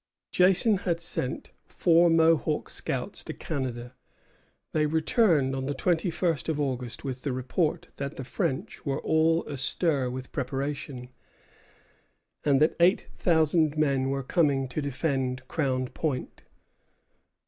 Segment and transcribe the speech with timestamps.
[0.31, 3.93] Johnson had sent four Mohawk scouts to Canada.
[4.73, 8.99] They returned on the twenty first of August with the report that the French were
[9.01, 11.09] all astir with preparation,
[12.43, 16.41] and that eight thousand men were coming to defend Crown Point.